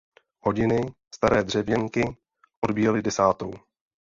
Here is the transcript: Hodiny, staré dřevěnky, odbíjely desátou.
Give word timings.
Hodiny, 0.41 0.79
staré 1.11 1.43
dřevěnky, 1.43 2.17
odbíjely 2.61 3.01
desátou. 3.01 3.51